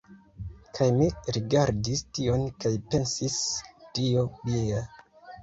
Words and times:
Kaj 0.77 0.85
mi 0.95 1.09
rigardis 1.37 2.01
tion 2.15 2.47
kaj 2.65 2.73
pensis, 2.95 3.37
"Dio 4.01 4.27
mia!" 4.51 4.83